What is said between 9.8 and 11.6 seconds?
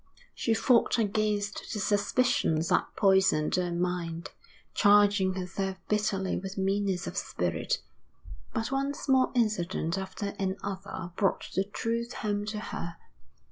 after another brought